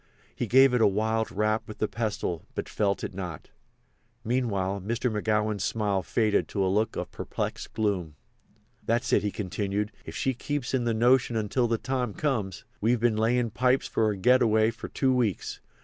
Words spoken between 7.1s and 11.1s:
perplexed gloom. "That is," he continued, "if she keeps in the